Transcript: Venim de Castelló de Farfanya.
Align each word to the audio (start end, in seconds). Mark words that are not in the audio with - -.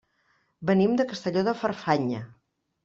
Venim 0.69 0.95
de 1.03 1.07
Castelló 1.13 1.47
de 1.51 1.57
Farfanya. 1.63 2.25